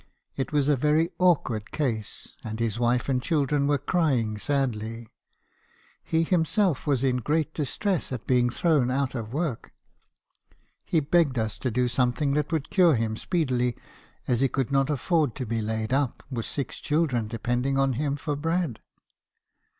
[0.35, 5.07] It was a very awkward case, and his wife and children were crying sadly.
[6.03, 9.69] He himself was in great distress at being thrown out of work.
[10.87, 13.75] He begged us to do something that would cure him speedily,
[14.27, 17.29] as he could not afford to be laid up, with six children 282 mb.
[17.29, 17.31] hakbison's CONFESSIONS.
[17.31, 18.79] depending on him for bread.